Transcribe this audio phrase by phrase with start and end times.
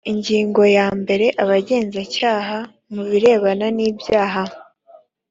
[0.11, 2.57] ingingo ya mbere abagenzacyaha
[2.93, 4.43] mu birebana n’ibyaha